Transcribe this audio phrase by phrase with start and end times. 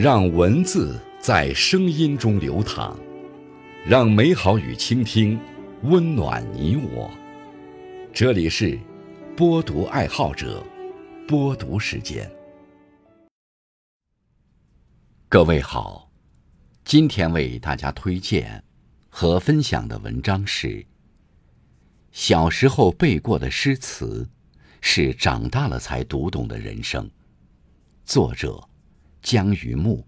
[0.00, 2.96] 让文字在声音中流淌，
[3.84, 5.36] 让美好与倾听
[5.82, 7.10] 温暖你我。
[8.12, 8.78] 这里是
[9.36, 10.64] 播读爱好者
[11.26, 12.30] 播读时间。
[15.28, 16.08] 各位好，
[16.84, 18.62] 今天为大家推荐
[19.08, 20.86] 和分享的文章是：
[22.12, 24.28] 小时候背过的诗词，
[24.80, 27.10] 是长大了才读懂的人生。
[28.04, 28.62] 作者。
[29.20, 30.06] 江于木，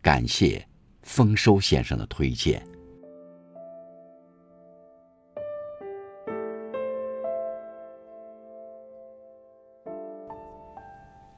[0.00, 0.66] 感谢
[1.02, 2.64] 丰收先生的推荐。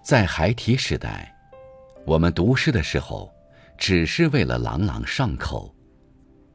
[0.02, 1.34] 在孩提时代，
[2.06, 3.30] 我们读诗的时候，
[3.76, 5.74] 只是为了朗朗上口，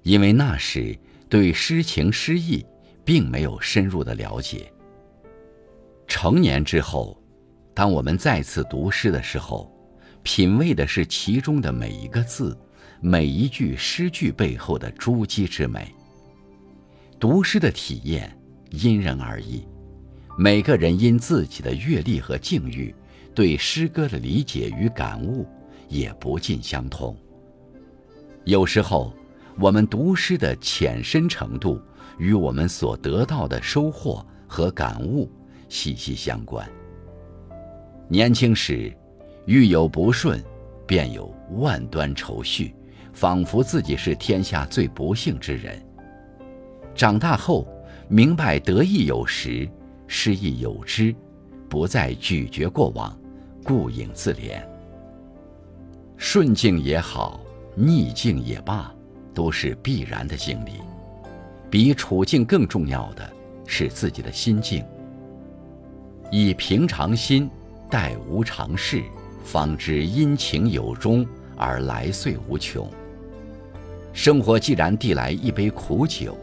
[0.02, 0.98] 因为那时
[1.30, 2.66] 对诗情诗意
[3.04, 4.72] 并没有深入的了解。
[6.08, 7.20] 成年之后，
[7.74, 9.72] 当我们再次读诗的时候，
[10.24, 12.58] 品味的是其中的每一个字，
[13.02, 15.94] 每一句诗句背后的珠玑之美。
[17.20, 18.36] 读诗的体验
[18.72, 19.68] 因人而异，
[20.38, 22.96] 每个人因自己的阅历和境遇，
[23.36, 25.46] 对诗歌的理解与感悟
[25.90, 27.16] 也不尽相同。
[28.46, 29.14] 有时候，
[29.60, 31.82] 我们读诗的浅深程度
[32.18, 35.30] 与我们所得到的收获和感悟
[35.68, 36.68] 息息相关。
[38.08, 38.96] 年轻时。
[39.46, 40.42] 遇有不顺，
[40.88, 42.74] 便有万端愁绪，
[43.14, 45.82] 仿佛自己是天下最不幸之人。
[46.96, 47.68] 长大后，
[48.08, 49.68] 明白得意有时，
[50.08, 51.14] 失意有之，
[51.68, 53.18] 不再咀嚼过往，
[53.64, 54.64] 顾影自怜。
[56.16, 57.42] 顺境也好，
[57.76, 58.94] 逆境也罢，
[59.34, 60.72] 都是必然的经历。
[61.70, 63.30] 比处境更重要的
[63.66, 64.86] 是自己的心境。
[66.32, 67.50] 以平常心
[67.90, 69.04] 待无常事。
[69.44, 71.26] 方知阴晴有终，
[71.58, 72.90] 而来岁无穷。
[74.14, 76.38] 生活既然递来一杯苦酒，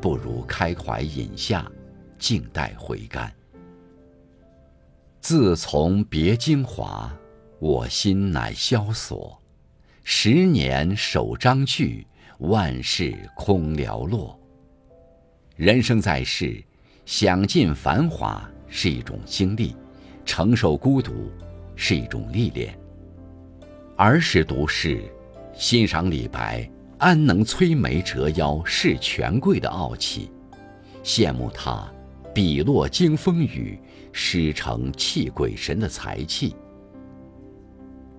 [0.00, 1.70] 不如开怀饮下，
[2.18, 3.32] 静待回甘。
[5.20, 7.12] 自从别京华，
[7.58, 9.36] 我心乃萧索。
[10.04, 12.06] 十年守章句，
[12.38, 14.38] 万事空寥落。
[15.56, 16.62] 人生在世，
[17.04, 19.74] 享尽繁华是一种经历，
[20.24, 21.30] 承受孤独。
[21.80, 22.76] 是一种历练。
[23.96, 25.00] 儿时读诗，
[25.54, 26.68] 欣赏李白
[26.98, 30.28] “安能摧眉折腰事权贵”的傲气，
[31.04, 31.88] 羡慕他
[32.34, 33.78] “笔落惊风雨，
[34.12, 36.56] 诗成泣鬼神”的才气。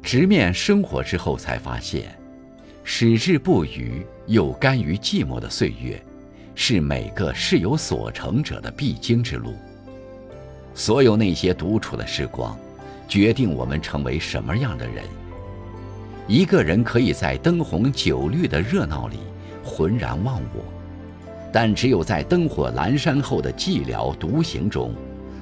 [0.02, 2.18] 直面生活之后，才发现，
[2.86, 6.02] 矢志不渝又甘于寂寞的岁月，
[6.56, 9.54] 是每个事有所成者的必经之路。
[10.74, 12.58] 所有那些独处的时光。
[13.10, 15.04] 决定我们成为什么样的人。
[16.28, 19.18] 一个人可以在灯红酒绿的热闹里
[19.64, 20.64] 浑然忘我，
[21.52, 24.94] 但只有在灯火阑珊后的寂寥独行中，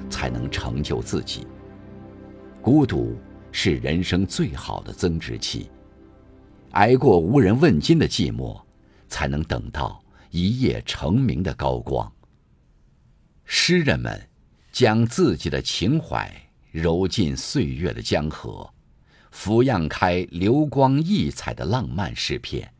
[0.08, 1.46] 才能成就自己。
[2.62, 3.18] 孤独
[3.52, 5.70] 是人生最好的增值期，
[6.70, 8.58] 挨过无人问津的寂寞，
[9.08, 12.10] 才能等到一夜成名的高光。
[13.44, 14.18] 诗人们
[14.72, 16.34] 将自己的情怀。
[16.70, 18.72] 揉进岁月的江河，
[19.30, 22.72] 俯仰开流光溢彩的浪漫诗篇。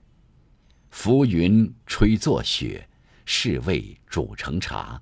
[0.91, 2.89] 浮云吹作雪，
[3.25, 5.01] 是味煮成茶，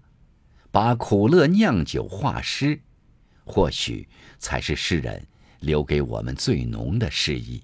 [0.71, 2.81] 把苦乐酿酒化诗，
[3.45, 4.09] 或许
[4.39, 5.27] 才是诗人
[5.61, 7.63] 留给我们最浓的诗意。